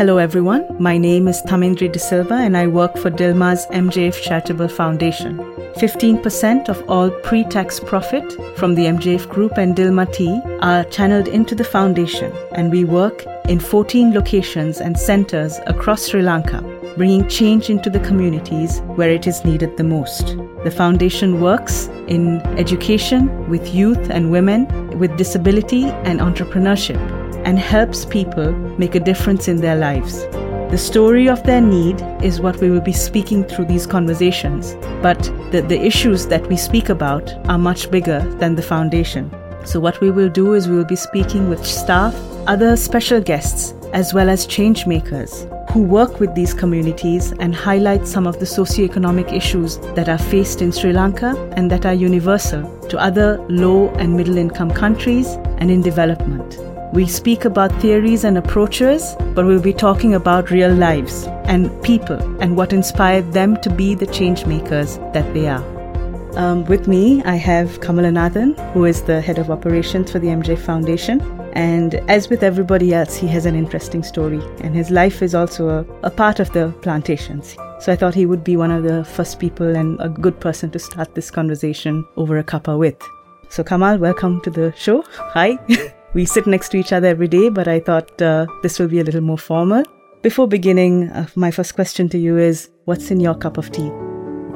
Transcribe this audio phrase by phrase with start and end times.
[0.00, 0.64] Hello, everyone.
[0.78, 5.36] My name is Thamindri De Silva, and I work for Dilmah's MJF Charitable Foundation.
[5.76, 8.24] 15% of all pre tax profit
[8.56, 13.26] from the MJF Group and Dilmah Tea are channeled into the foundation, and we work
[13.46, 16.62] in 14 locations and centers across Sri Lanka,
[16.96, 20.34] bringing change into the communities where it is needed the most.
[20.64, 28.04] The foundation works in education with youth and women with disability and entrepreneurship and helps
[28.04, 30.24] people make a difference in their lives.
[30.70, 35.20] The story of their need is what we will be speaking through these conversations, but
[35.50, 39.30] the, the issues that we speak about are much bigger than the foundation.
[39.64, 42.14] So, what we will do is we will be speaking with staff,
[42.46, 48.06] other special guests, as well as change makers who work with these communities and highlight
[48.06, 52.62] some of the socioeconomic issues that are faced in Sri Lanka and that are universal
[52.88, 56.69] to other low and middle income countries and in development.
[56.92, 62.16] We speak about theories and approaches, but we'll be talking about real lives and people
[62.42, 65.64] and what inspired them to be the change makers that they are.
[66.36, 70.58] Um, with me, I have Kamalanathan, who is the head of operations for the MJ
[70.58, 71.20] Foundation.
[71.52, 75.68] And as with everybody else, he has an interesting story, and his life is also
[75.68, 77.56] a, a part of the plantations.
[77.78, 80.72] So I thought he would be one of the first people and a good person
[80.72, 83.00] to start this conversation over a cuppa with.
[83.48, 85.02] So, Kamal, welcome to the show.
[85.12, 85.56] Hi.
[86.12, 88.98] We sit next to each other every day, but I thought uh, this will be
[88.98, 89.84] a little more formal.
[90.22, 93.90] Before beginning, uh, my first question to you is what's in your cup of tea?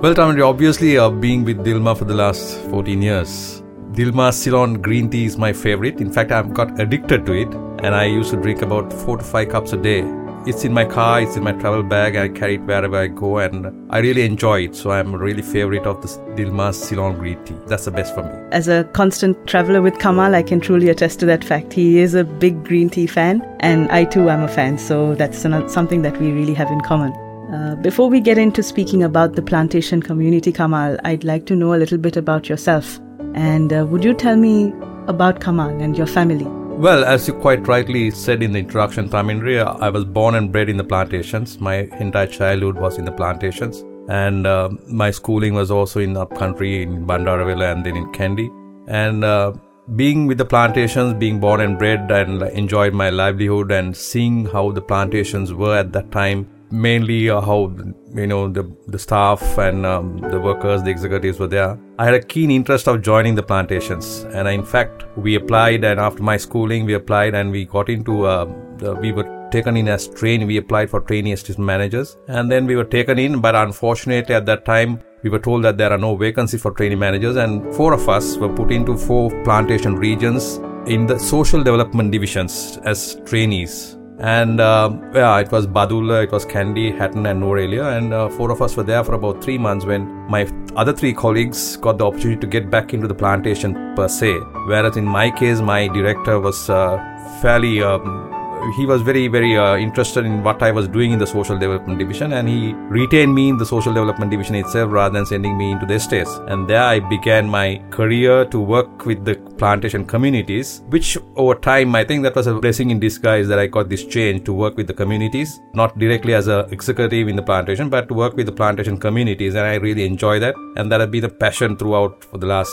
[0.02, 5.08] Well, Thamindri, obviously, uh, being with Dilmah for the last 14 years, Dilmah Ceylon green
[5.08, 6.00] tea is my favorite.
[6.00, 9.22] In fact, I've got addicted to it, and I used to drink about four to
[9.24, 10.02] five cups a day
[10.46, 13.38] it's in my car, it's in my travel bag, I carry it wherever I go,
[13.38, 14.76] and I really enjoy it.
[14.76, 17.56] So I'm a really favorite of this Dilmah's Ceylon green tea.
[17.66, 18.30] That's the best for me.
[18.52, 21.72] As a constant traveler with Kamal, I can truly attest to that fact.
[21.72, 24.78] He is a big green tea fan, and I too am a fan.
[24.78, 27.12] So that's something that we really have in common.
[27.52, 31.74] Uh, before we get into speaking about the plantation community, Kamal, I'd like to know
[31.74, 32.98] a little bit about yourself.
[33.34, 34.72] And uh, would you tell me
[35.06, 36.46] about Kamal and your family?
[36.76, 40.68] Well, as you quite rightly said in the introduction, Thamindri, I was born and bred
[40.68, 41.58] in the plantations.
[41.58, 43.84] My entire childhood was in the plantations.
[44.08, 48.50] And uh, my schooling was also in upcountry in Bandarawela and then in Kandy.
[48.86, 49.52] And uh,
[49.96, 54.72] being with the plantations, being born and bred and enjoyed my livelihood and seeing how
[54.72, 57.74] the plantations were at that time mainly uh, how
[58.14, 61.78] you know the the staff and um, the workers, the executives were there.
[61.98, 65.84] I had a keen interest of joining the plantations, and in fact, we applied.
[65.84, 68.26] And after my schooling, we applied and we got into.
[68.26, 68.46] Uh,
[68.78, 70.44] the, we were taken in as trainee.
[70.44, 73.40] We applied for trainee assistant managers, and then we were taken in.
[73.40, 76.96] But unfortunately, at that time, we were told that there are no vacancies for trainee
[76.96, 82.10] managers, and four of us were put into four plantation regions in the social development
[82.12, 87.96] divisions as trainees and uh, yeah, it was Badulla, it was Kandy, Hatton, and Nuwara
[87.96, 91.12] And uh, four of us were there for about three months when my other three
[91.12, 94.32] colleagues got the opportunity to get back into the plantation per se.
[94.66, 96.98] Whereas in my case, my director was uh,
[97.42, 98.33] fairly um,
[98.76, 101.98] he was very very uh, interested in what I was doing in the social development
[101.98, 105.70] division and he retained me in the social development division itself rather than sending me
[105.72, 110.82] into the estates and there I began my career to work with the plantation communities
[110.88, 114.04] which over time I think that was a blessing in disguise that I got this
[114.04, 118.08] change to work with the communities not directly as a executive in the plantation but
[118.08, 120.54] to work with the plantation communities and I really enjoy that.
[120.76, 122.72] And that has been a passion throughout for the last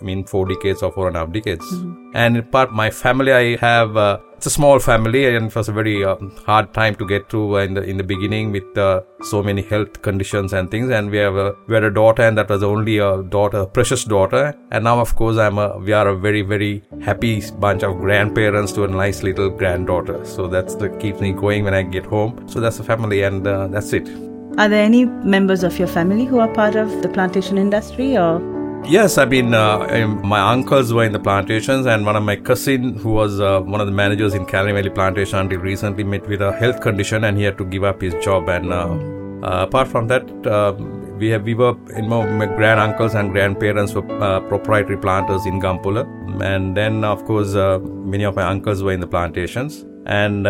[0.00, 1.64] I mean, four decades or four and a half decades.
[1.64, 2.10] Mm-hmm.
[2.14, 5.68] And in part, my family, I have uh, it's a small family, and it was
[5.68, 9.00] a very um, hard time to get through in the in the beginning with uh,
[9.22, 10.90] so many health conditions and things.
[10.90, 13.66] And we have a we had a daughter, and that was only a daughter, a
[13.66, 14.54] precious daughter.
[14.70, 18.72] And now, of course, I'm a we are a very very happy bunch of grandparents
[18.72, 20.24] to a nice little granddaughter.
[20.24, 22.48] So that's the keeps me going when I get home.
[22.48, 24.08] So that's the family, and uh, that's it.
[24.56, 28.40] Are there any members of your family who are part of the plantation industry, or
[28.84, 32.36] Yes, I mean, uh, um, my uncles were in the plantations, and one of my
[32.36, 36.26] cousin, who was uh, one of the managers in Kelani Valley plantation, until recently met
[36.26, 38.48] with a health condition, and he had to give up his job.
[38.48, 38.88] And uh,
[39.46, 40.72] uh apart from that, uh,
[41.18, 45.44] we have we were, you know, my grand uncles and grandparents were uh, proprietary planters
[45.44, 46.04] in Gampola,
[46.42, 47.54] and then of course
[47.84, 49.84] many of my uncles were in the plantations.
[50.06, 50.44] And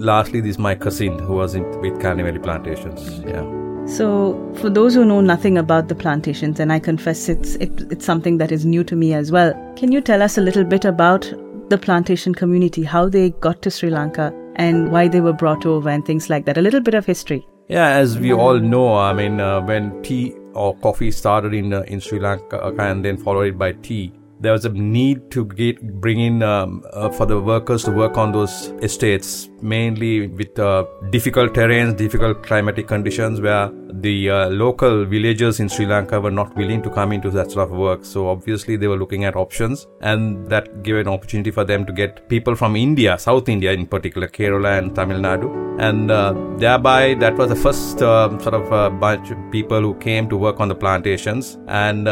[0.00, 3.20] lastly, this is my cousin who was in, with Kelani Valley plantations.
[3.20, 3.63] Yeah.
[3.86, 8.04] So, for those who know nothing about the plantations, and I confess it's it, it's
[8.04, 10.84] something that is new to me as well, can you tell us a little bit
[10.84, 11.30] about
[11.68, 15.90] the plantation community, how they got to Sri Lanka, and why they were brought over,
[15.90, 16.56] and things like that?
[16.56, 17.46] A little bit of history.
[17.68, 21.82] Yeah, as we all know, I mean, uh, when tea or coffee started in uh,
[21.82, 24.12] in Sri Lanka and then followed by tea,
[24.44, 28.18] there was a need to get bring in um, uh, for the workers to work
[28.18, 28.54] on those
[28.88, 33.70] estates, mainly with uh, difficult terrains, difficult climatic conditions, where
[34.06, 37.70] the uh, local villagers in Sri Lanka were not willing to come into that sort
[37.70, 38.04] of work.
[38.04, 41.92] So obviously they were looking at options, and that gave an opportunity for them to
[41.92, 45.50] get people from India, South India in particular, Kerala and Tamil Nadu,
[45.80, 49.94] and uh, thereby that was the first uh, sort of uh, bunch of people who
[49.94, 52.08] came to work on the plantations and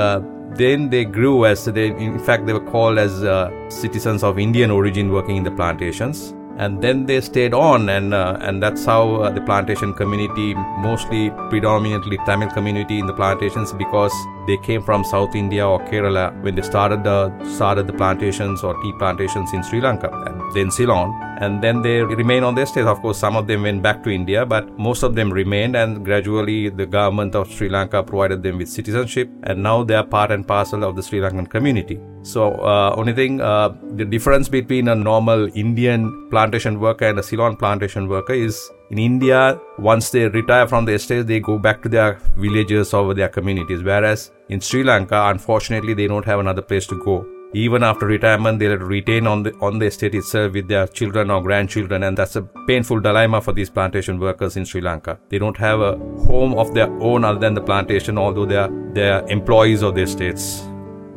[0.57, 4.71] then they grew as they in fact they were called as uh, citizens of indian
[4.71, 9.17] origin working in the plantations and then they stayed on and uh, and that's how
[9.17, 10.55] uh, the plantation community
[10.89, 14.15] mostly predominantly tamil community in the plantations because
[14.47, 17.19] they came from south india or kerala when they started the
[17.57, 21.11] started the plantations or tea plantations in sri lanka and then ceylon.
[21.45, 24.11] And then they remain on their states of course some of them went back to
[24.11, 28.59] india but most of them remained and gradually the government of sri lanka provided them
[28.59, 32.53] with citizenship and now they are part and parcel of the sri lankan community so,
[32.53, 37.57] uh, only thing, uh, the difference between a normal Indian plantation worker and a Ceylon
[37.57, 41.89] plantation worker is in India, once they retire from the estate, they go back to
[41.89, 43.83] their villages or their communities.
[43.83, 47.27] Whereas in Sri Lanka, unfortunately, they don't have another place to go.
[47.55, 51.43] Even after retirement, they'll retain on the on the estate itself with their children or
[51.43, 55.19] grandchildren, and that's a painful dilemma for these plantation workers in Sri Lanka.
[55.29, 55.97] They don't have a
[56.31, 59.95] home of their own other than the plantation, although they are they are employees of
[59.97, 60.63] the estates.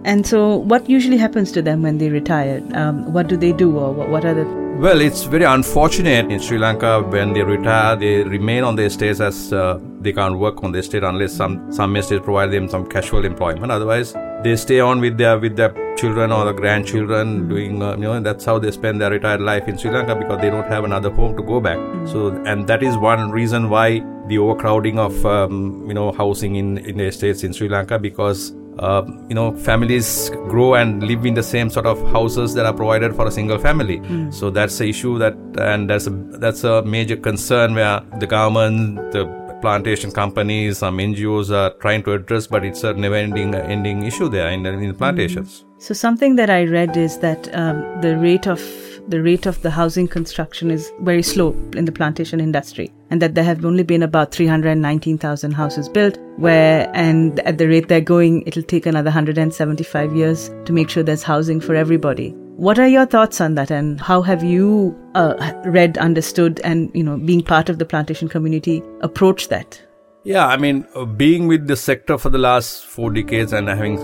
[0.05, 2.61] And so, what usually happens to them when they retire?
[2.73, 4.45] Um, what do they do, or what are the
[4.77, 9.21] well, it's very unfortunate in Sri Lanka when they retire, they remain on the estates
[9.21, 12.85] as uh, they can't work on the estate unless some some estates provide them some
[12.85, 13.71] casual employment.
[13.71, 14.13] Otherwise,
[14.43, 18.19] they stay on with their with their children or the grandchildren doing uh, you know
[18.19, 21.09] that's how they spend their retired life in Sri Lanka because they don't have another
[21.09, 21.77] home to go back.
[21.77, 22.07] Mm-hmm.
[22.07, 26.79] So and that is one reason why the overcrowding of um, you know housing in
[26.79, 31.33] in the estates in Sri Lanka because uh, you know families grow and live in
[31.33, 34.33] the same sort of houses that are provided for a single family mm.
[34.33, 36.09] so that's the issue that and that's a
[36.43, 39.25] that's a major concern where the government the
[39.61, 44.29] plantation companies some ngos are trying to address but it's a never ending ending issue
[44.29, 45.81] there in, in the plantations mm.
[45.81, 48.61] so something that i read is that um, the rate of
[49.07, 53.35] the rate of the housing construction is very slow in the plantation industry and that
[53.35, 58.41] there have only been about 319,000 houses built where and at the rate they're going
[58.47, 62.31] it'll take another 175 years to make sure there's housing for everybody.
[62.57, 67.03] What are your thoughts on that and how have you uh, read understood and you
[67.03, 69.81] know being part of the plantation community approached that
[70.25, 73.99] yeah, I mean, uh, being with the sector for the last four decades and having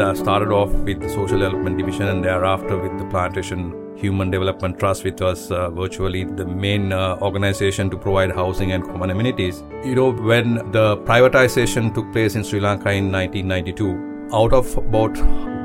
[0.00, 4.78] uh, started off with the Social Development Division and thereafter with the Plantation Human Development
[4.78, 9.62] Trust, which was uh, virtually the main uh, organization to provide housing and common amenities.
[9.84, 15.14] You know, when the privatization took place in Sri Lanka in 1992, out of about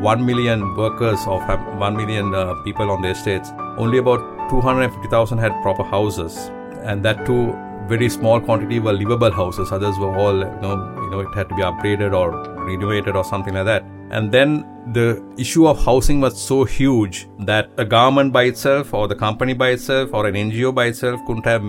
[0.01, 5.53] 1 million workers or 1 million uh, people on the estates, only about 250,000 had
[5.61, 6.35] proper houses.
[6.83, 7.55] And that too,
[7.93, 9.71] very small quantity were livable houses.
[9.71, 12.27] Others were all, you know, you know, it had to be upgraded or
[12.65, 13.83] renovated or something like that.
[14.11, 15.07] And then the
[15.37, 19.69] issue of housing was so huge that a government by itself or the company by
[19.69, 21.63] itself or an NGO by itself couldn't have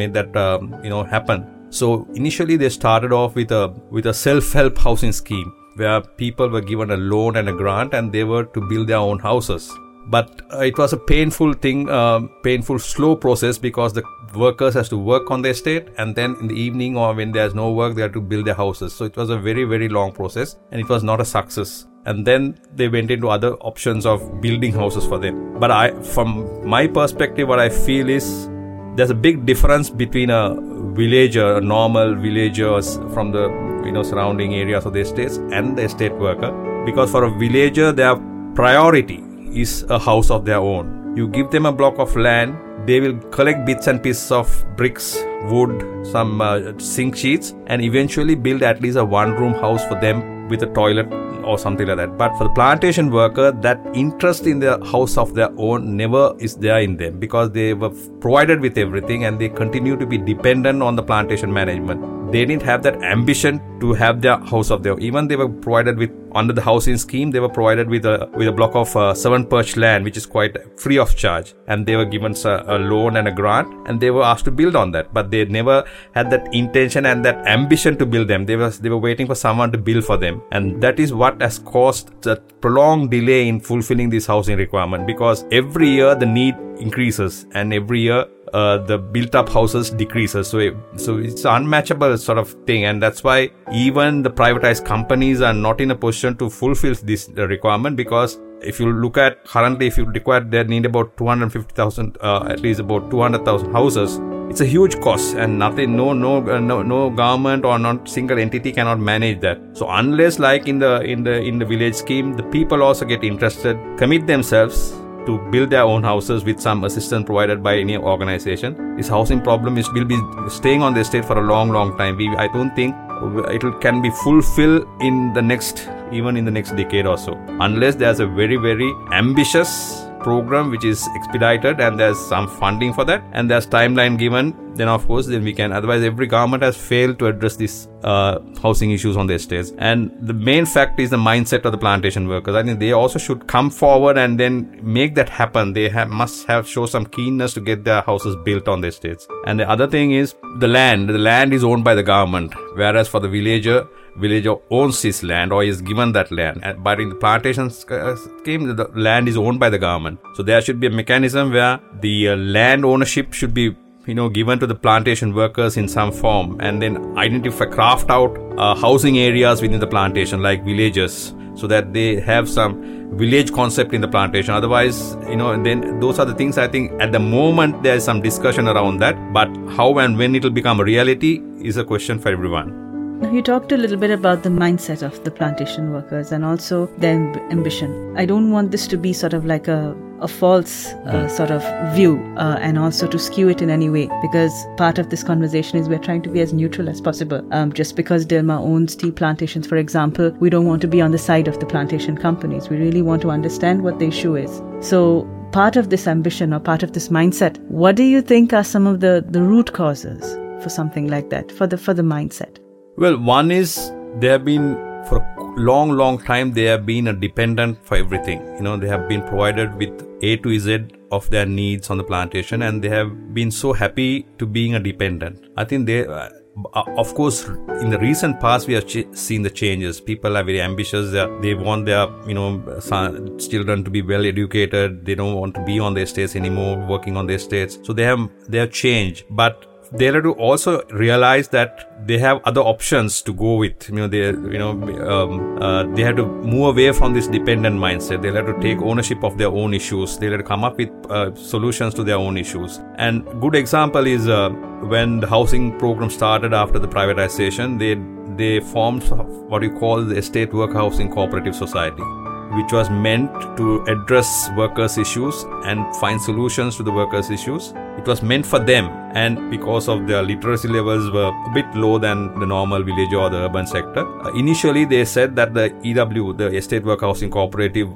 [0.00, 1.46] made that um, you know happen.
[1.70, 6.66] So initially they started off with a with a self-help housing scheme where people were
[6.72, 9.70] given a loan and a grant and they were to build their own houses.
[10.06, 14.02] But uh, it was a painful thing, uh, painful slow process because the
[14.34, 17.54] workers has to work on the estate and then in the evening or when there's
[17.54, 18.92] no work they have to build their houses.
[18.92, 21.86] So it was a very very long process and it was not a success.
[22.06, 25.58] And then they went into other options of building houses for them.
[25.58, 28.48] But i from my perspective what i feel is
[28.96, 30.54] there's a big difference between a
[30.94, 32.82] villager a normal villager
[33.14, 33.44] from the
[33.84, 36.52] you know surrounding areas of the estates and the estate worker.
[36.84, 38.16] Because for a villager their
[38.54, 39.22] priority
[39.52, 41.16] is a house of their own.
[41.16, 42.56] You give them a block of land
[42.86, 48.34] they will collect bits and pieces of bricks wood some uh, zinc sheets and eventually
[48.34, 51.06] build at least a one room house for them with a toilet
[51.44, 52.18] or something like that.
[52.18, 56.56] But for the plantation worker, that interest in the house of their own never is
[56.56, 60.82] there in them because they were provided with everything and they continue to be dependent
[60.82, 64.92] on the plantation management they didn't have that ambition to have their house of their
[64.92, 65.02] own.
[65.02, 68.46] Even they were provided with under the housing scheme, they were provided with a with
[68.46, 71.96] a block of uh, seven perch land, which is quite free of charge, and they
[71.96, 74.92] were given a, a, loan and a grant, and they were asked to build on
[74.92, 75.12] that.
[75.12, 75.84] But they never
[76.14, 78.46] had that intention and that ambition to build them.
[78.46, 81.40] They were they were waiting for someone to build for them, and that is what
[81.40, 86.54] has caused the prolonged delay in fulfilling this housing requirement because every year the need
[86.78, 90.48] increases, and every year uh, the built up houses decreases.
[90.48, 95.40] So, it, so it's unmatchable sort of thing, and that's why even the privatized companies
[95.40, 99.86] are not in a position to fulfill this requirement because if you look at currently,
[99.86, 104.20] if you require, they need about 250,000, uh, at least about 200,000 houses.
[104.50, 108.38] It's a huge cost, and nothing, no, no, uh, no, no government or not single
[108.38, 109.60] entity cannot manage that.
[109.74, 113.22] So unless, like in the in the in the village scheme, the people also get
[113.22, 118.96] interested, commit themselves to build their own houses with some assistance provided by any organization.
[118.96, 122.16] This housing problem is will be staying on the estate for a long, long time.
[122.16, 126.70] We, I don't think it can be fulfilled in the next even in the next
[126.74, 132.18] decade or so unless there's a very very ambitious program which is expedited and there's
[132.18, 133.22] some funding for that.
[133.32, 137.18] And there's timeline given then of course then we can otherwise every government has failed
[137.18, 141.16] to address these uh, housing issues on the estates and the main fact is the
[141.16, 142.54] mindset of the plantation workers.
[142.54, 145.72] I think they also should come forward and then make that happen.
[145.72, 149.26] They have, must have show some keenness to get their houses built on the estates
[149.46, 151.08] and the other thing is the land.
[151.08, 153.86] The land is owned by the government whereas for the villager
[154.16, 156.62] villager owns his land or is given that land.
[156.78, 160.20] But in the plantation uh, scheme, the land is owned by the government.
[160.34, 163.76] So there should be a mechanism where the uh, land ownership should be
[164.06, 168.36] you know given to the plantation workers in some form and then identify craft out
[168.56, 173.92] uh, housing areas within the plantation like villages so that they have some village concept
[173.92, 177.18] in the plantation otherwise you know then those are the things i think at the
[177.18, 180.84] moment there is some discussion around that but how and when it will become a
[180.84, 182.89] reality is a question for everyone
[183.32, 187.18] you talked a little bit about the mindset of the plantation workers and also their
[187.50, 188.16] ambition.
[188.16, 191.62] I don't want this to be sort of like a a false uh, sort of
[191.94, 195.78] view uh, and also to skew it in any way because part of this conversation
[195.78, 197.46] is we're trying to be as neutral as possible.
[197.52, 201.10] Um, just because Dilmah owns tea plantations, for example, we don't want to be on
[201.10, 202.68] the side of the plantation companies.
[202.68, 204.62] We really want to understand what the issue is.
[204.86, 208.64] So part of this ambition or part of this mindset, what do you think are
[208.64, 212.58] some of the, the root causes for something like that, for the for the mindset?
[213.00, 214.74] Well, one is they have been
[215.08, 218.40] for a long, long time they have been a dependent for everything.
[218.56, 222.04] You know, they have been provided with A to Z of their needs on the
[222.04, 225.46] plantation, and they have been so happy to being a dependent.
[225.56, 226.06] I think they.
[226.06, 226.28] Uh,
[226.74, 227.44] of course,
[227.80, 229.98] in the recent past, we have ch- seen the changes.
[229.98, 231.10] People are very ambitious.
[231.10, 235.06] They, they want their, you know, son, children to be well educated.
[235.06, 237.78] They don't want to be on the estates anymore, working on the estates.
[237.82, 239.24] So they have they have changed.
[239.30, 243.88] But they have to also realize that they have other options to go with.
[243.88, 247.76] You know, they you know um, uh, they have to move away from this dependent
[247.76, 248.22] mindset.
[248.22, 250.16] They have to take ownership of their own issues.
[250.18, 252.80] They have to come up with uh, solutions to their own issues.
[252.96, 254.50] And good example is uh,
[254.94, 257.78] when the housing program started after the privatization.
[257.78, 257.94] They
[258.36, 259.02] they formed
[259.50, 262.04] what you call the Estate Work Housing Cooperative Society
[262.52, 267.72] which was meant to address workers' issues and find solutions to the workers' issues.
[268.00, 271.98] It was meant for them, and because of their literacy levels were a bit low
[271.98, 276.32] than the normal village or the urban sector, uh, initially they said that the EW,
[276.32, 277.90] the Estate Work Housing Cooperative,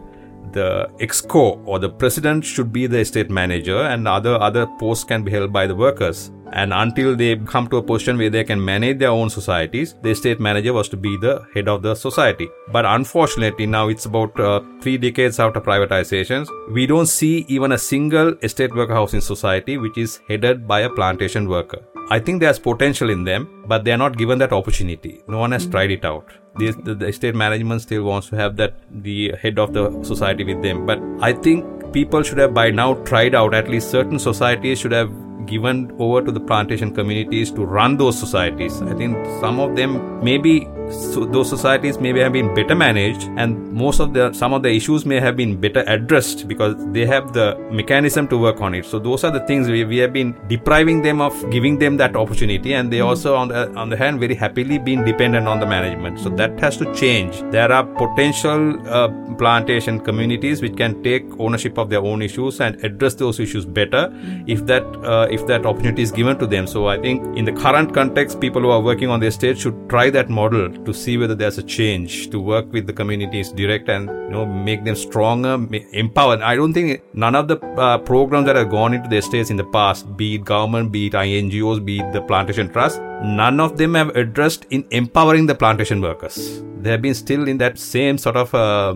[0.55, 5.23] the exco or the president should be the estate manager, and other other posts can
[5.23, 6.31] be held by the workers.
[6.53, 10.11] And until they come to a position where they can manage their own societies, the
[10.11, 12.49] estate manager was to be the head of the society.
[12.77, 17.79] But unfortunately, now it's about uh, three decades after privatizations, we don't see even a
[17.79, 21.83] single estate worker housing society which is headed by a plantation worker.
[22.11, 25.23] I think there's potential in them, but they are not given that opportunity.
[25.27, 26.31] No one has tried it out.
[26.57, 30.63] The, the, estate management still wants to have that the head of the society with
[30.63, 30.87] them.
[30.87, 34.93] But I think people should have by now tried out at least certain societies should
[34.93, 35.11] have
[35.47, 38.81] given over to the plantation communities to run those societies.
[38.83, 43.73] I think some of them maybe so those societies maybe have been better managed and
[43.73, 47.33] most of the some of the issues may have been better addressed because they have
[47.33, 48.85] the mechanism to work on it.
[48.85, 52.17] So those are the things we, we have been depriving them of giving them that
[52.17, 53.07] opportunity and they mm.
[53.07, 56.21] also on the on the hand very happily been dependent on the management.
[56.21, 57.41] So that has to change.
[57.51, 62.83] There are potential uh, plantation communities which can take ownership of their own issues and
[62.85, 64.45] address those issues better mm.
[64.47, 66.67] if that uh, if that opportunity is given to them.
[66.67, 69.89] So i think in the current context people who are working on the estate should
[69.89, 73.89] try that model to see whether there's a change to work with the communities direct
[73.89, 75.55] and you know make them stronger
[75.93, 79.51] empowered i don't think none of the uh, programs that have gone into the estates
[79.51, 83.61] in the past be it government be it ngos be it the plantation trust none
[83.61, 87.79] of them have addressed in empowering the plantation workers they have been still in that
[87.79, 88.95] same sort of uh,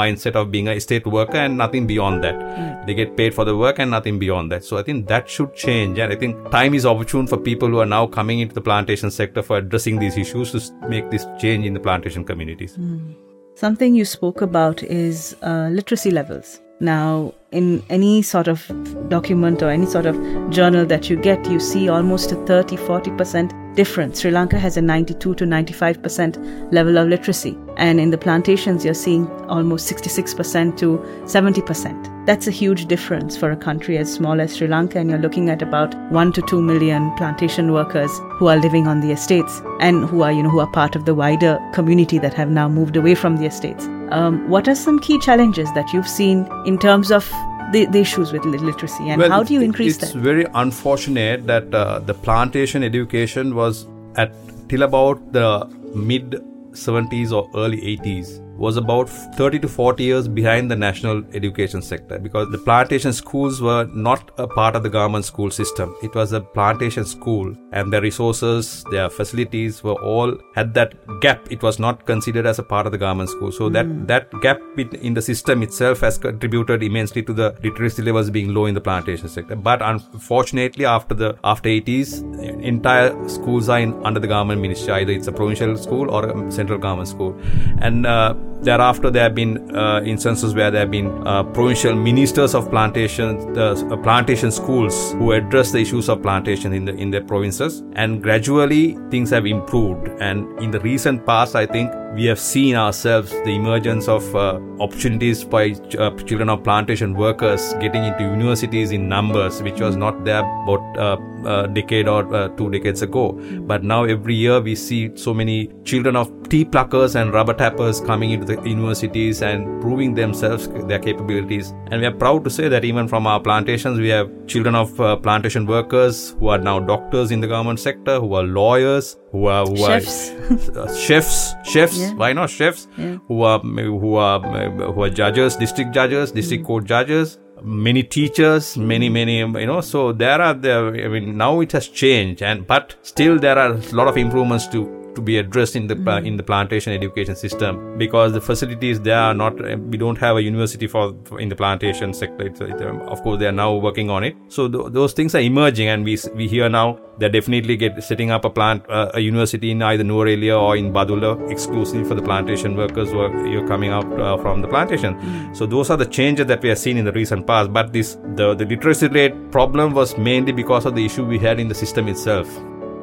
[0.00, 2.34] mindset of being a state worker and nothing beyond that.
[2.34, 2.86] Mm.
[2.86, 4.62] They get paid for the work and nothing beyond that.
[4.62, 5.98] So I think that should change.
[5.98, 9.10] And I think time is opportune for people who are now coming into the plantation
[9.10, 12.76] sector for addressing these issues to make this change in the plantation communities.
[12.76, 13.14] Mm.
[13.54, 16.60] Something you spoke about is uh, literacy levels.
[16.78, 18.70] Now, in any sort of
[19.08, 20.16] document or any sort of
[20.50, 24.20] journal that you get, you see almost a 30 40% difference.
[24.20, 27.56] Sri Lanka has a 92 to 95% level of literacy.
[27.76, 32.26] And in the plantations, you're seeing almost 66% to 70%.
[32.26, 34.98] That's a huge difference for a country as small as Sri Lanka.
[34.98, 39.00] And you're looking at about 1 to 2 million plantation workers who are living on
[39.00, 42.34] the estates and who are, you know, who are part of the wider community that
[42.34, 43.86] have now moved away from the estates.
[44.10, 47.30] Um, what are some key challenges that you've seen in terms of
[47.72, 50.16] the, the issues with literacy and well, how do you increase it's that?
[50.16, 53.86] It's very unfortunate that uh, the plantation education was
[54.16, 54.32] at
[54.68, 56.32] till about the mid
[56.72, 62.18] 70s or early 80s was about 30 to 40 years behind the national education sector
[62.18, 65.96] because the plantation schools were not a part of the government school system.
[66.02, 71.50] It was a plantation school and their resources, their facilities were all had that gap.
[71.50, 73.50] It was not considered as a part of the government school.
[73.50, 73.72] So mm.
[73.72, 74.04] that, hmm.
[74.06, 78.66] that gap in the system itself has contributed immensely to the literacy levels being low
[78.66, 79.56] in the plantation sector.
[79.56, 84.92] But unfortunately, after the after 80s, entire schools are in, under the government ministry.
[84.92, 87.40] Either it's a provincial school or a central government school.
[87.80, 92.54] And uh, Thereafter, there have been uh, instances where there have been uh, provincial ministers
[92.54, 97.22] of plantation, uh, plantation schools who address the issues of plantation in the in their
[97.22, 100.08] provinces, and gradually things have improved.
[100.20, 104.58] And in the recent past, I think we have seen ourselves the emergence of uh,
[104.80, 110.24] opportunities by uh, children of plantation workers getting into universities in numbers, which was not
[110.24, 113.32] there about uh, a decade or uh, two decades ago.
[113.60, 118.00] But now every year we see so many children of tea pluckers and rubber tappers
[118.00, 121.72] coming into the universities and proving themselves their capabilities.
[121.90, 125.00] And we are proud to say that even from our plantations, we have children of
[125.00, 129.46] uh, plantation workers who are now doctors in the government sector, who are lawyers, who
[129.46, 130.30] are who chefs.
[130.30, 131.99] are uh, chefs, chefs.
[132.00, 132.14] Yeah.
[132.14, 132.88] Why not chefs?
[132.96, 133.18] Yeah.
[133.28, 136.66] Who are who are who are judges, district judges, district mm.
[136.66, 137.38] court judges.
[137.62, 139.80] Many teachers, many many you know.
[139.80, 141.02] So there are the.
[141.04, 144.66] I mean, now it has changed, and but still there are a lot of improvements
[144.68, 146.26] to to be addressed in the mm.
[146.26, 149.54] in the plantation education system because the facilities there are not
[149.92, 153.22] we don't have a university for, for in the plantation sector it's, it, um, of
[153.22, 156.18] course they are now working on it so th- those things are emerging and we
[156.34, 160.04] we hear now they're definitely get setting up a plant uh, a university in either
[160.04, 164.36] Nuwara or in Badulla exclusively for the plantation workers who are you're coming out uh,
[164.38, 165.56] from the plantation mm.
[165.56, 168.16] so those are the changes that we have seen in the recent past but this
[168.36, 171.74] the the literacy rate problem was mainly because of the issue we had in the
[171.74, 172.48] system itself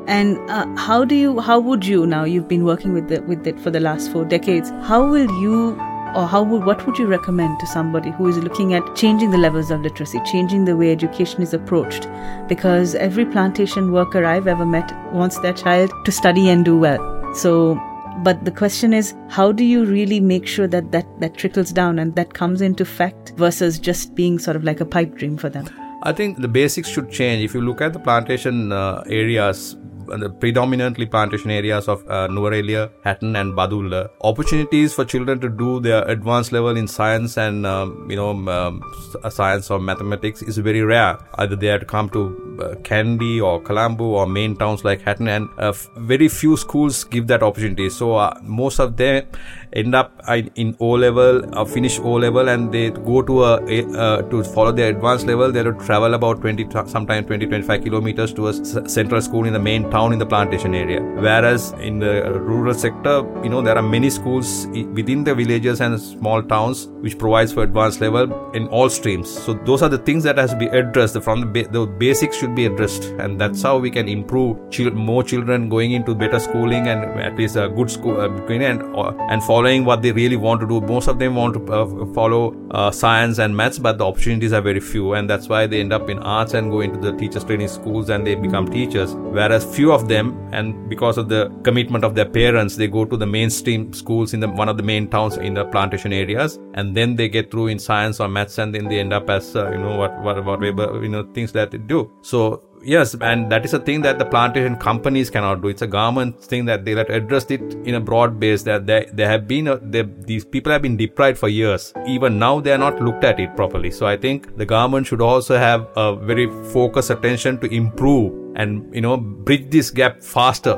[0.07, 1.39] and uh, how do you?
[1.39, 2.23] How would you now?
[2.23, 4.69] You've been working with the, with it for the last four decades.
[4.83, 5.77] How will you
[6.15, 9.37] or how would what would you recommend to somebody who is looking at changing the
[9.37, 12.07] levels of literacy changing the way education is approached
[12.47, 17.01] because every plantation worker i've ever met wants their child to study and do well
[17.35, 17.79] so
[18.23, 21.99] but the question is how do you really make sure that that, that trickles down
[21.99, 25.49] and that comes into fact versus just being sort of like a pipe dream for
[25.49, 25.67] them
[26.03, 27.43] I think the basics should change.
[27.43, 29.75] If you look at the plantation uh, areas,
[30.07, 34.09] the predominantly plantation areas of uh, Nuwara Hatton and Badulla.
[34.21, 38.81] Opportunities for children to do their advanced level in science and um, you know um,
[39.29, 41.17] science or mathematics is very rare.
[41.35, 45.27] Either they have to come to uh, Kandy or Colombo or main towns like Hatton,
[45.27, 47.89] and uh, very few schools give that opportunity.
[47.89, 49.25] So uh, most of them
[49.73, 50.21] end up
[50.55, 53.55] in O level or finish O level and they go to a,
[53.97, 55.51] uh, to follow their advanced level.
[55.51, 58.53] They to travel about 20 sometimes 20 25 kilometers to a
[58.89, 61.01] central school in the main town in the plantation area.
[61.01, 65.99] Whereas in the rural sector you know there are many schools within the villages and
[65.99, 69.29] small towns which provides for advanced level in all streams.
[69.29, 71.21] So those are the things that has to be addressed.
[71.21, 73.05] From the, ba- the basics should be addressed.
[73.21, 74.57] And that's how we can improve
[74.93, 79.13] more children going into better schooling and at least a good school uh, and uh,
[79.29, 80.79] and for following what they really want to do.
[80.81, 84.61] Most of them want to uh, follow uh, science and maths, but the opportunities are
[84.61, 87.43] very few, and that's why they end up in arts and go into the teachers
[87.43, 89.15] training schools and they become teachers.
[89.37, 93.17] Whereas few of them, and because of the commitment of their parents, they go to
[93.17, 96.95] the mainstream schools in the one of the main towns in the plantation areas, and
[96.95, 99.71] then they get through in science or maths, and then they end up as uh,
[99.71, 102.11] you know what what whatever you know things that they do.
[102.21, 102.61] So
[102.93, 105.67] yes and that is a thing that the plantation companies cannot do.
[105.67, 109.09] It's a government thing that they have addressed it in a broad base that they,
[109.13, 111.93] they have been a, they, these people have been deprived for years.
[112.07, 113.91] Even now they are not looked at it properly.
[113.91, 118.93] So i think the government should also have a very focused attention to improve and
[118.95, 120.75] you know bridge this gap faster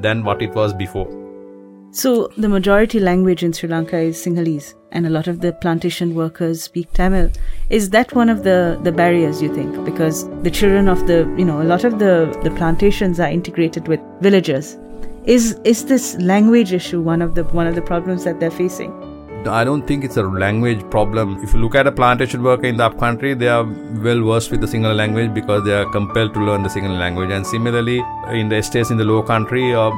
[0.00, 1.21] than what it was before
[1.92, 6.14] so the majority language in sri lanka is sinhalese and a lot of the plantation
[6.14, 7.30] workers speak Tamil.
[7.70, 9.84] Is that one of the, the barriers you think?
[9.84, 13.88] Because the children of the, you know, a lot of the, the plantations are integrated
[13.88, 14.76] with villagers.
[15.24, 18.92] Is is this language issue one of the one of the problems that they're facing?
[19.46, 21.38] I don't think it's a language problem.
[21.42, 23.64] If you look at a plantation worker in the upcountry, they are
[24.04, 27.30] well versed with the Sinhala language because they are compelled to learn the Sinhala language.
[27.30, 29.90] And similarly, in the estates in the low country, uh,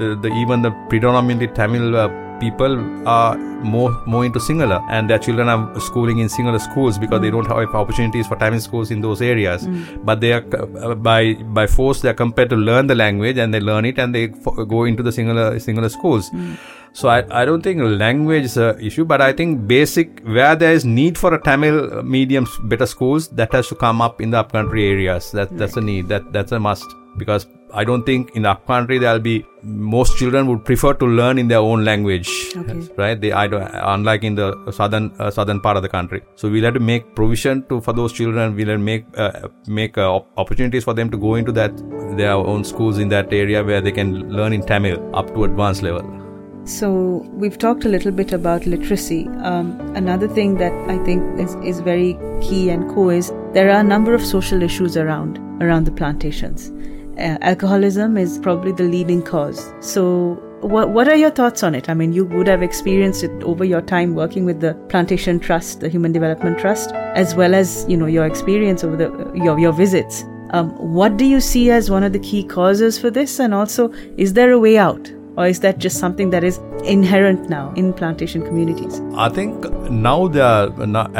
[0.00, 2.08] the, the, even the predominantly Tamil uh,
[2.40, 2.74] people
[3.06, 3.36] are
[3.74, 7.46] more more into Sinhala and their children are schooling in Sinhala schools because they don't
[7.46, 9.66] have opportunities for Tamil schools in those areas.
[9.66, 10.04] Mm.
[10.04, 13.54] But they are uh, by by force they are compelled to learn the language and
[13.54, 16.30] they learn it and they f- go into the Sinhala Sinhala schools.
[16.30, 16.56] Mm.
[16.92, 20.72] So I, I don't think language is a issue, but I think basic where there
[20.72, 24.38] is need for a Tamil medium better schools that has to come up in the
[24.38, 25.30] upcountry areas.
[25.30, 25.84] That that's right.
[25.84, 26.08] a need.
[26.08, 30.46] That that's a must because I don't think in the country there'll be most children
[30.46, 32.88] would prefer to learn in their own language, okay.
[32.96, 33.20] right?
[33.20, 36.22] They I don't unlike in the southern uh, southern part of the country.
[36.36, 38.54] So we'll have to make provision to for those children.
[38.54, 41.76] We'll make uh, make uh, opportunities for them to go into that
[42.16, 45.82] their own schools in that area where they can learn in Tamil up to advanced
[45.82, 46.16] level.
[46.64, 49.26] So we've talked a little bit about literacy.
[49.42, 53.80] Um, another thing that I think is, is very key and core is there are
[53.80, 56.70] a number of social issues around around the plantations.
[57.18, 59.72] Uh, alcoholism is probably the leading cause.
[59.80, 61.88] So what what are your thoughts on it?
[61.88, 65.80] I mean, you would have experienced it over your time working with the Plantation Trust,
[65.80, 69.72] the Human Development Trust, as well as you know your experience over the your your
[69.72, 70.24] visits.
[70.50, 73.92] Um, what do you see as one of the key causes for this, and also
[74.16, 75.10] is there a way out?
[75.40, 76.58] Or is that just something that is
[76.94, 79.00] inherent now in plantation communities?
[79.26, 79.68] I think
[80.06, 80.48] now the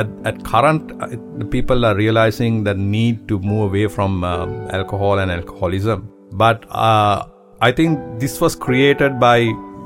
[0.02, 4.52] at, at current uh, the people are realizing the need to move away from um,
[4.78, 6.08] alcohol and alcoholism.
[6.32, 7.26] But uh,
[7.62, 9.38] I think this was created by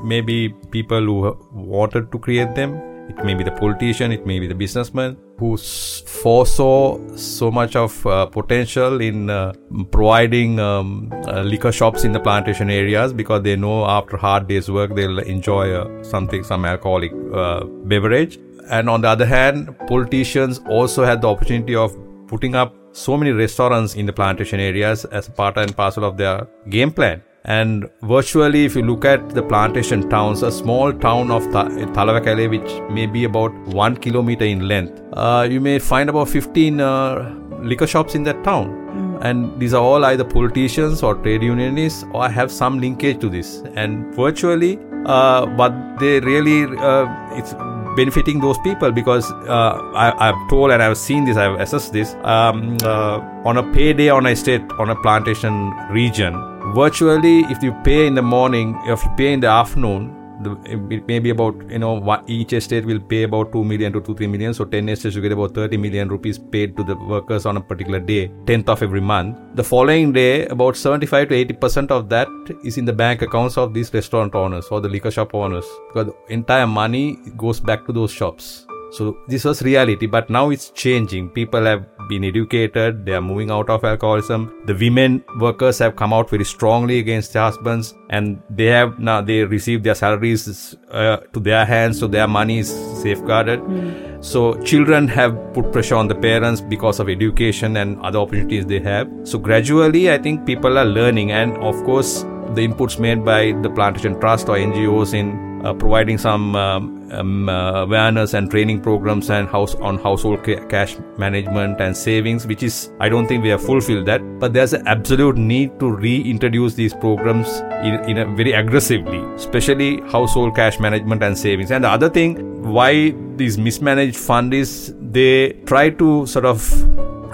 [0.03, 2.75] maybe people who wanted to create them
[3.09, 8.05] it may be the politician, it may be the businessman who foresaw so much of
[8.07, 9.53] uh, potential in uh,
[9.91, 14.71] providing um, uh, liquor shops in the plantation areas because they know after hard day's
[14.71, 18.39] work they'll enjoy uh, something, some alcoholic uh, beverage.
[18.69, 21.95] And on the other hand, politicians also had the opportunity of
[22.27, 26.47] putting up so many restaurants in the plantation areas as part and parcel of their
[26.69, 27.21] game plan.
[27.45, 32.91] And virtually, if you look at the plantation towns, a small town of Talawakelle, which
[32.91, 37.85] may be about one kilometer in length, uh, you may find about 15 uh, liquor
[37.85, 38.69] shops in that town.
[38.69, 39.25] Mm.
[39.25, 43.61] And these are all either politicians or trade unionists or have some linkage to this.
[43.75, 47.53] And virtually, uh, but they really, uh, it's
[47.95, 52.15] benefiting those people because uh, I, have told and I've seen this, I've assessed this.
[52.23, 56.33] Um, uh, on a payday on a state, on a plantation region,
[56.73, 60.51] virtually if you pay in the morning if you pay in the afternoon the,
[60.95, 64.15] it may be about you know each estate will pay about 2 million to 2
[64.15, 64.53] 3 million.
[64.53, 67.61] So 10 estates you get about 30 million rupees paid to the workers on a
[67.61, 69.37] particular day 10th of every month.
[69.55, 72.27] The following day about 75 to 80 percent of that
[72.63, 76.07] is in the bank accounts of these restaurant owners or the liquor shop owners because
[76.13, 80.69] the entire money goes back to those shops so this was reality, but now it's
[80.71, 81.29] changing.
[81.29, 84.63] People have been educated, they are moving out of alcoholism.
[84.65, 89.21] The women workers have come out very strongly against their husbands and they have now
[89.21, 92.69] they receive their salaries uh, to their hands, so their money is
[93.01, 93.59] safeguarded.
[93.59, 94.23] Mm.
[94.23, 98.79] So children have put pressure on the parents because of education and other opportunities they
[98.79, 99.09] have.
[99.23, 102.21] So gradually, I think people are learning, and of course,
[102.53, 107.83] the inputs made by the Plantation Trust or NGOs in providing some um, um, uh,
[107.83, 112.91] awareness and training programs and house on household ca- cash management and savings, which is
[112.99, 114.21] I don't think we have fulfilled that.
[114.39, 117.47] But there's an absolute need to reintroduce these programs
[117.83, 121.71] in, in a very aggressively, especially household cash management and savings.
[121.71, 126.61] And the other thing, why these mismanaged fund is they try to sort of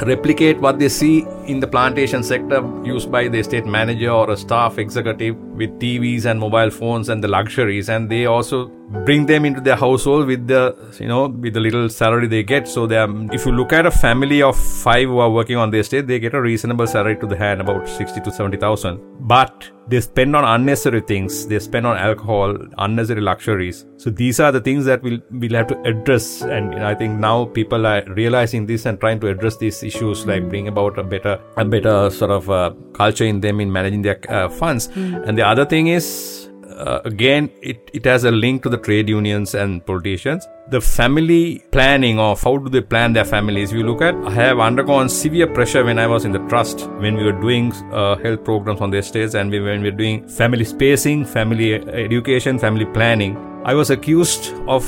[0.03, 4.37] replicate what they see in the plantation sector used by the estate manager or a
[4.37, 8.59] staff executive with TVs and mobile phones and the luxuries and they also
[9.05, 10.63] bring them into their household with the
[10.99, 12.67] you know with the little salary they get.
[12.67, 15.71] So they are, if you look at a family of 5 who are working on
[15.71, 19.71] the estate they get a reasonable salary to the hand about 60 to 70000 but
[19.87, 21.47] they spend on unnecessary things.
[21.47, 23.85] They spend on alcohol unnecessary luxuries.
[23.97, 26.41] So these are the things that we'll we'll have to address.
[26.41, 29.83] And you know, i think now people are realizing this and trying to address these
[29.83, 33.71] issues like bring about a better a better sort of uh, culture in them in
[33.71, 34.87] managing their uh, funds.
[34.89, 35.27] Mm.
[35.27, 36.41] and the other thing is
[36.81, 40.47] uh, again, it, it has a link to the trade unions and politicians.
[40.69, 43.71] The family planning of how do they plan their families.
[43.71, 46.89] If you look at, I have undergone severe pressure when I was in the trust,
[47.03, 49.97] when we were doing uh, health programs on the estates and we, when we were
[49.97, 53.37] doing family spacing, family education, family planning.
[53.63, 54.83] I was accused of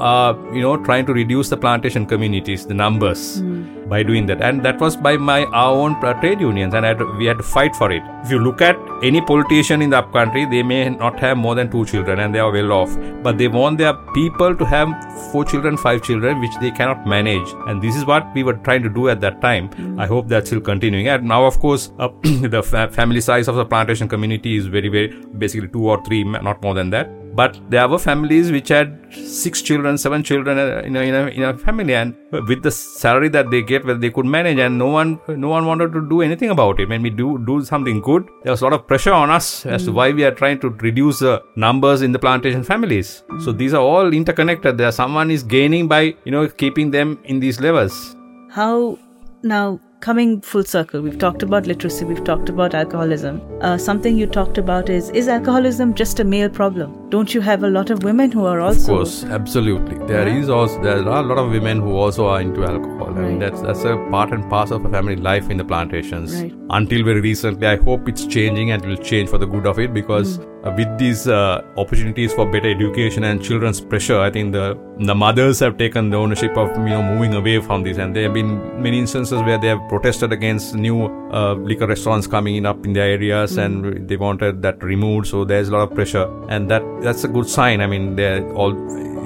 [0.00, 3.88] uh, you know, trying to reduce the plantation communities, the numbers, mm.
[3.88, 7.24] by doing that, and that was by my our own trade unions, and had, we
[7.24, 8.02] had to fight for it.
[8.22, 11.70] If you look at any politician in the upcountry, they may not have more than
[11.70, 14.88] two children and they are well off, but they want their people to have
[15.32, 17.48] four children, five children, which they cannot manage.
[17.66, 19.68] And this is what we were trying to do at that time.
[19.70, 20.00] Mm.
[20.00, 21.08] I hope that's still continuing.
[21.08, 24.88] And now, of course, uh, the fa- family size of the plantation community is very,
[24.88, 28.88] very basically two or three, not more than that but there were families which had
[29.12, 32.14] six children, seven children uh, in a, in a, in a family, and
[32.48, 35.66] with the salary that they get, well, they could manage, and no one no one
[35.66, 36.88] wanted to do anything about it.
[36.88, 39.72] When we do do something good, there was a lot of pressure on us mm.
[39.72, 39.96] as to hmm.
[39.96, 43.22] why we are trying to reduce the numbers in the plantation families.
[43.30, 43.42] Mm.
[43.44, 44.78] So these are all interconnected.
[44.78, 48.16] There, someone is gaining by you know keeping them in these levels.
[48.50, 48.98] How
[49.42, 53.40] now coming full circle, we've talked about literacy, we've talked about alcoholism.
[53.60, 57.08] Uh, something you talked about is is alcoholism just a male problem?
[57.10, 58.80] Don't you have a lot of women who are also?
[58.80, 59.98] Of course, absolutely.
[60.06, 60.36] There yeah.
[60.36, 63.12] is also there are a lot of women who also are into alcohol.
[63.12, 63.24] Right.
[63.24, 66.34] I mean that's that's a part and parcel of a family life in the plantations.
[66.42, 66.52] Right.
[66.70, 69.78] Until very recently, I hope it's changing and it will change for the good of
[69.78, 70.38] it because.
[70.38, 75.14] Mm with these uh, opportunities for better education and children's pressure, I think the the
[75.14, 78.34] mothers have taken the ownership of you know moving away from this, and there have
[78.34, 82.84] been many instances where they have protested against new uh, liquor restaurants coming in up
[82.86, 83.64] in their areas, mm.
[83.64, 85.26] and they wanted that removed.
[85.26, 87.80] So there's a lot of pressure, and that that's a good sign.
[87.80, 88.72] I mean, they're all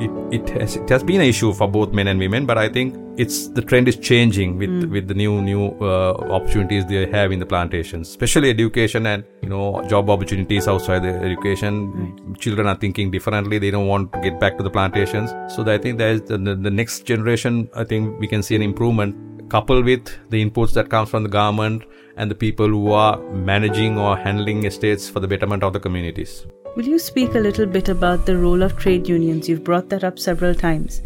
[0.04, 2.68] it, it has it has been an issue for both men and women, but I
[2.68, 4.90] think it's the trend is changing with mm.
[4.90, 9.48] with the new new uh, opportunities they have in the plantations, especially education and you
[9.48, 11.80] know job opportunities outside the education.
[11.92, 12.38] Right.
[12.38, 15.30] Children are thinking differently; they don't want to get back to the plantations.
[15.54, 17.68] So I think there's the, the, the next generation.
[17.74, 21.28] I think we can see an improvement coupled with the inputs that comes from the
[21.28, 21.82] government
[22.16, 26.46] and the people who are managing or handling estates for the betterment of the communities.
[26.76, 29.48] Will you speak a little bit about the role of trade unions?
[29.48, 31.02] You've brought that up several times.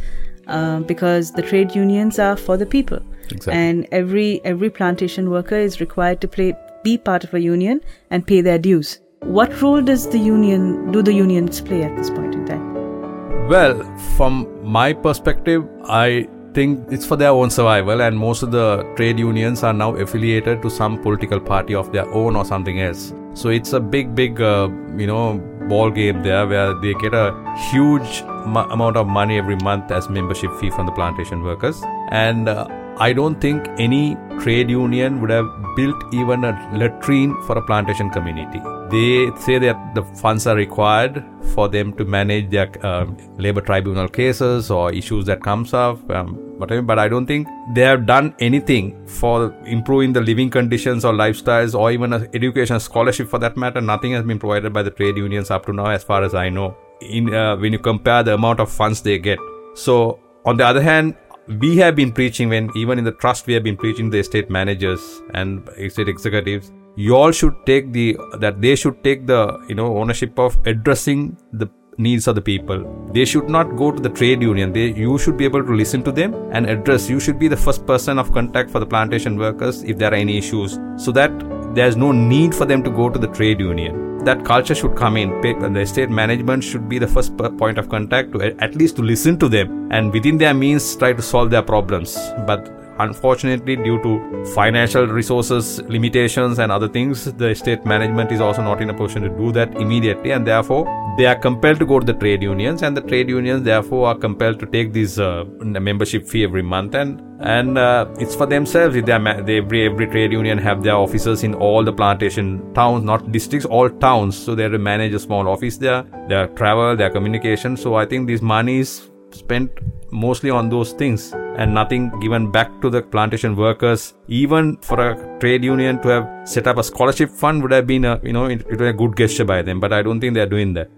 [0.46, 2.98] Uh, because the trade unions are for the people,
[3.30, 3.54] exactly.
[3.54, 8.26] and every every plantation worker is required to play be part of a union and
[8.26, 9.00] pay their dues.
[9.20, 13.48] What role does the union do the unions play at this point in time?
[13.48, 13.82] Well,
[14.18, 19.18] from my perspective, I think it's for their own survival, and most of the trade
[19.18, 23.14] unions are now affiliated to some political party of their own or something else.
[23.34, 27.34] So it's a big, big, uh, you know, ball game there where they get a
[27.70, 32.66] huge amount of money every month as membership fee from the plantation workers and uh,
[32.98, 38.10] I don't think any trade union would have built even a latrine for a plantation
[38.10, 38.60] community.
[38.94, 43.06] They say that the funds are required for them to manage their uh,
[43.38, 46.82] labor tribunal cases or issues that comes up, um, whatever.
[46.82, 51.76] But I don't think they have done anything for improving the living conditions or lifestyles
[51.76, 53.80] or even an education scholarship for that matter.
[53.80, 56.48] Nothing has been provided by the trade unions up to now, as far as I
[56.48, 56.76] know.
[57.00, 59.40] In uh, when you compare the amount of funds they get.
[59.74, 61.16] So on the other hand,
[61.48, 64.50] we have been preaching when even in the trust we have been preaching the estate
[64.50, 69.74] managers and estate executives you all should take the that they should take the you
[69.74, 74.08] know ownership of addressing the needs of the people they should not go to the
[74.08, 77.38] trade union they you should be able to listen to them and address you should
[77.38, 80.78] be the first person of contact for the plantation workers if there are any issues
[80.96, 81.32] so that
[81.74, 85.16] there's no need for them to go to the trade union that culture should come
[85.16, 85.40] in.
[85.40, 89.38] The estate management should be the first point of contact to at least to listen
[89.38, 92.16] to them and within their means try to solve their problems.
[92.46, 98.62] But unfortunately, due to financial resources limitations and other things, the estate management is also
[98.62, 100.84] not in a position to do that immediately, and therefore
[101.16, 104.16] they are compelled to go to the trade unions, and the trade unions therefore are
[104.16, 108.94] compelled to take this uh, membership fee every month and and uh, it's for themselves.
[108.94, 113.04] They, are, they every every trade union have their offices in all the plantation towns,
[113.04, 114.36] not districts, all towns.
[114.36, 117.76] So they have to manage a small office there, their travel, their communication.
[117.76, 119.70] So I think these monies spent
[120.10, 124.14] mostly on those things and nothing given back to the plantation workers.
[124.28, 128.04] Even for a trade union to have set up a scholarship fund would have been
[128.04, 129.80] a you know it, it was a good gesture by them.
[129.80, 130.90] But I don't think they are doing that.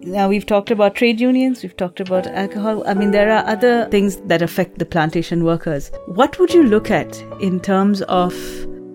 [0.00, 2.86] Now, we've talked about trade unions, we've talked about alcohol.
[2.86, 5.90] I mean, there are other things that affect the plantation workers.
[6.06, 8.34] What would you look at in terms of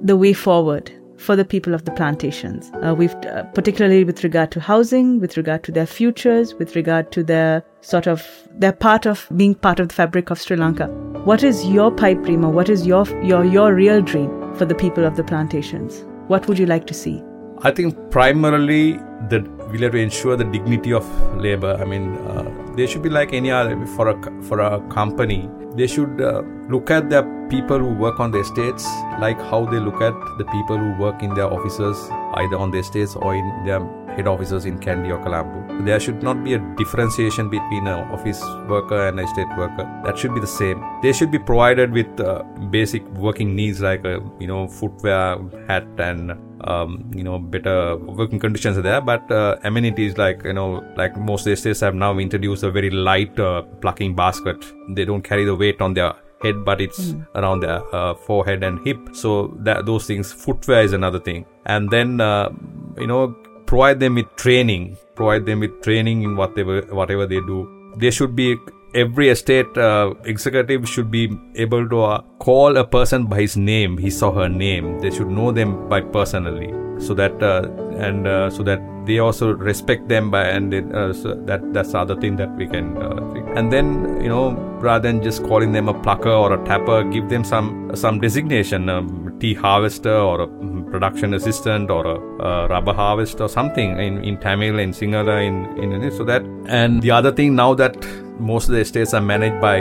[0.04, 0.92] the way forward
[1.22, 2.72] for the people of the plantations?
[2.84, 7.12] Uh, we've uh, particularly with regard to housing, with regard to their futures, with regard
[7.12, 10.88] to their sort of their part of being part of the fabric of Sri Lanka.
[11.24, 14.76] What is your pipe dream, or what is your your your real dream for the
[14.76, 16.04] people of the plantations?
[16.28, 17.22] What would you like to see?
[17.64, 18.94] I think primarily
[19.30, 21.06] that we'll have to ensure the dignity of
[21.38, 21.78] labor.
[21.80, 22.44] I mean, uh,
[22.76, 25.50] they should be like any other for a for a company.
[25.76, 28.86] They should uh, look at the people who work on the estates
[29.20, 31.98] like how they look at the people who work in their offices,
[32.36, 33.80] either on the estates or in their
[34.16, 35.84] head offices in Kandy or Colombo.
[35.86, 39.86] There should not be a differentiation between an office worker and a estate worker.
[40.06, 40.84] That should be the same.
[41.02, 45.88] They should be provided with uh, basic working needs like uh, you know footwear, hat,
[45.98, 46.32] and
[46.66, 49.02] um, you know better working conditions are there.
[49.02, 53.40] But uh, amenities like you know like most estates have now introduced a very light
[53.40, 54.66] uh, plucking basket.
[54.90, 57.26] They don't carry the weight on their head but it's mm.
[57.36, 61.90] around their uh, forehead and hip so that those things footwear is another thing and
[61.90, 62.50] then uh,
[62.98, 67.60] you know provide them with training provide them with training in whatever whatever they do
[67.98, 68.58] they should be
[68.94, 73.98] every estate uh, executive should be able to uh, call a person by his name.
[73.98, 75.00] His or her name.
[75.00, 76.74] They should know them by personally.
[77.00, 81.14] So that uh, and uh, so that they also respect them by and it, uh,
[81.14, 85.12] so that that's the other thing that we can uh, and then you know rather
[85.12, 89.31] than just calling them a plucker or a tapper give them some some designation um,
[89.42, 90.48] tea harvester or a
[90.92, 92.18] production assistant or a,
[92.50, 97.02] a rubber harvest or something in, in Tamil in Sinhala in, in so that and
[97.02, 97.96] the other thing now that
[98.40, 99.78] most of the estates are managed by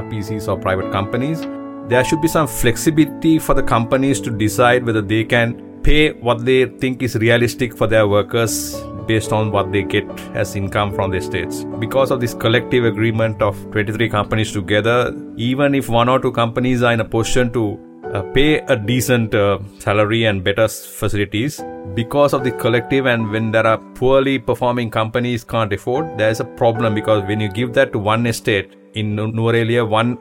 [0.00, 1.42] RPCs or private companies
[1.88, 6.44] there should be some flexibility for the companies to decide whether they can pay what
[6.44, 11.10] they think is realistic for their workers based on what they get as income from
[11.10, 11.64] the estates.
[11.80, 16.82] Because of this collective agreement of 23 companies together, even if one or two companies
[16.82, 17.78] are in a position to
[18.12, 21.60] uh, pay a decent uh, salary and better facilities.
[21.94, 26.44] Because of the collective and when there are poorly performing companies can't afford there's a
[26.44, 30.18] problem because when you give that to one estate in Nuwara one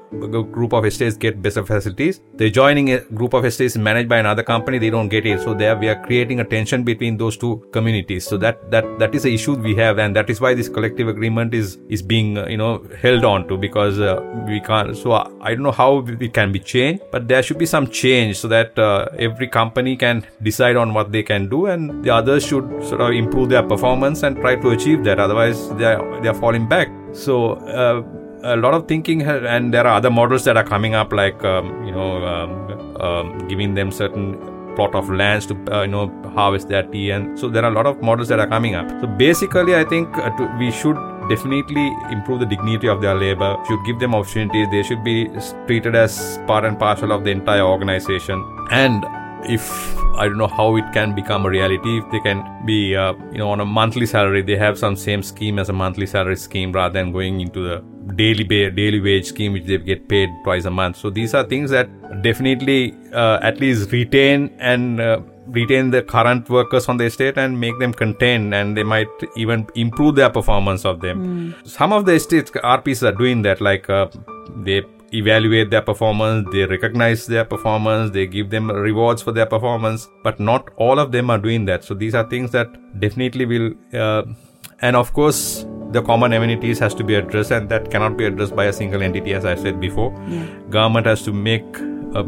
[0.52, 2.22] group of estates get better facilities.
[2.36, 5.42] They're joining a group of estates managed by another company, they don't get it.
[5.42, 8.26] So there we are creating a tension between those two communities.
[8.26, 11.08] So that that that is the issue we have, and that is why this collective
[11.08, 14.96] agreement is is being uh, you know held on to because uh, we can't.
[14.98, 18.38] So I don't know how it can be changed, but there should be some change
[18.38, 22.46] so that uh, every company can decide on what they can do, and the others
[22.46, 25.20] should sort of improve their performance and try to achieve that.
[25.20, 26.90] Otherwise, they are they are falling back.
[27.14, 28.04] So uh,
[28.44, 31.86] a lot of thinking and there are other models that are coming up like um,
[31.86, 34.38] you know um, um, giving them certain
[34.76, 37.74] plot of lands to uh, you know harvest their tea and so there are a
[37.74, 38.90] lot of models that are coming up.
[39.02, 40.98] So basically i think uh, to, we should
[41.30, 43.58] definitely improve the dignity of their labor.
[43.68, 45.30] Should give them opportunities they should be
[45.68, 48.44] treated as part and parcel of the entire organization.
[48.72, 49.06] And
[49.46, 52.00] if I don't know how it can become a reality.
[52.00, 55.24] If they can be, uh, you know, on a monthly salary, they have some same
[55.24, 57.84] scheme as a monthly salary scheme rather than going into the
[58.16, 60.98] daily pay, daily wage scheme which they get paid twice a month.
[60.98, 61.90] So these are things that
[62.22, 67.60] definitely uh, at least retain and uh, retain the current workers on the estate and
[67.60, 71.54] make them contain and they might even improve their performance of them.
[71.54, 71.68] Mm.
[71.68, 74.08] Some of the estates RPs are doing that like uh,
[74.58, 80.10] they evaluate their performance, they recognize their performance, they give them rewards for their performance,
[80.24, 81.84] but not all of them are doing that.
[81.84, 82.68] So these are things that
[83.00, 84.24] definitely will, uh,
[84.82, 88.56] and of course, the common amenities has to be addressed, and that cannot be addressed
[88.56, 90.16] by a single entity, as I said before.
[90.28, 90.46] Yeah.
[90.70, 91.66] Government has to make
[92.14, 92.26] a,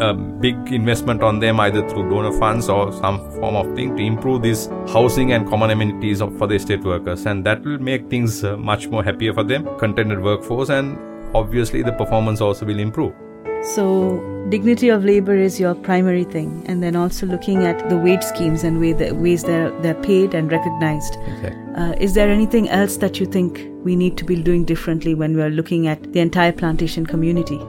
[0.00, 4.02] a big investment on them either through donor funds or some form of thing to
[4.02, 8.44] improve these housing and common amenities for the state workers and that will make things
[8.44, 10.98] uh, much more happier for them contented workforce and
[11.34, 13.14] obviously the performance also will improve.
[13.62, 18.22] So, dignity of labor is your primary thing, and then also looking at the wage
[18.22, 21.16] schemes and way the ways they're, they're paid and recognized.
[21.26, 21.74] Exactly.
[21.74, 25.36] Uh, is there anything else that you think we need to be doing differently when
[25.36, 27.60] we're looking at the entire plantation community?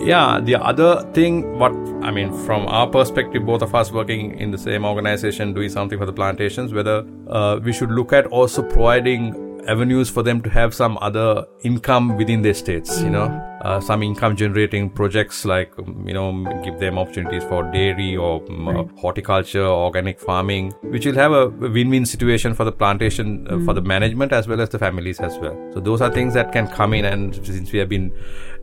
[0.00, 4.50] Yeah, the other thing, what I mean, from our perspective, both of us working in
[4.50, 8.62] the same organization, doing something for the plantations, whether uh, we should look at also
[8.62, 13.66] providing avenues for them to have some other income within their states, you know, mm-hmm.
[13.66, 16.32] uh, some income generating projects like, um, you know,
[16.64, 18.88] give them opportunities for dairy or um, right.
[18.98, 23.64] horticulture, organic farming, which will have a win win situation for the plantation, uh, mm.
[23.64, 23.88] for the mm-hmm.
[23.88, 25.56] management as well as the families as well.
[25.74, 27.04] So those are things that can come in.
[27.04, 28.12] And since we have been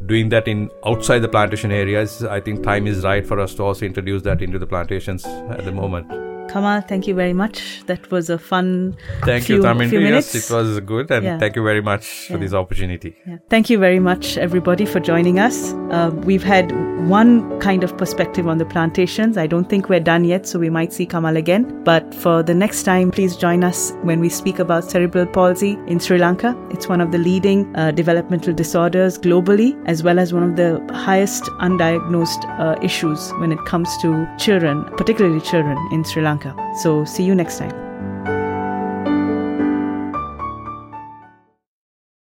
[0.06, 3.64] doing that in outside the plantation areas, I think time is right for us to
[3.64, 6.33] also introduce that into the plantations at the moment.
[6.50, 7.84] Kamal, thank you very much.
[7.88, 8.96] That was a fun.
[9.24, 9.90] Thank few, you, Thamindri.
[9.90, 10.34] Few minutes.
[10.34, 11.38] Yes, it was good, and yeah.
[11.38, 13.16] thank you very much for this opportunity.
[13.28, 13.38] Yeah.
[13.50, 15.74] Thank you very much, everybody, for joining us.
[15.92, 16.72] Uh, we've had
[17.08, 19.38] one kind of perspective on the plantations.
[19.38, 21.84] I don't think we're done yet, so we might see Kamal again.
[21.84, 26.00] But for the next time, please join us when we speak about cerebral palsy in
[26.00, 26.56] Sri Lanka.
[26.72, 30.82] It's one of the leading uh, developmental disorders globally, as well as one of the
[30.94, 36.22] highest undiagnosed uh, issues when it comes to children, particularly children in Sri
[36.82, 37.93] So, see you next time.